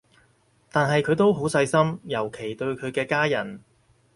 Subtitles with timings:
[0.71, 3.63] 但係佢都好細心，尤其對佢嘅家人